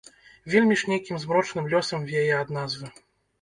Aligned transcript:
Вельмі 0.53 0.77
ж 0.81 0.89
нейкім 0.93 1.19
змрочным 1.25 1.69
лёсам 1.75 2.09
вее 2.13 2.25
ад 2.41 2.49
назвы. 2.59 2.91